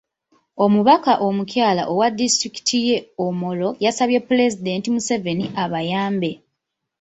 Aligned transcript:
Omubaka 0.63 1.13
omukyala 1.27 1.81
owa 1.91 2.07
disitulikiti 2.17 2.77
y'e 2.87 2.97
Omoro 3.25 3.69
yasabye 3.85 4.19
Pulezidenti 4.27 4.87
Museveni 4.95 5.45
abayambe. 5.63 6.31